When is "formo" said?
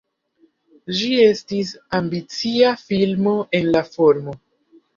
3.95-4.39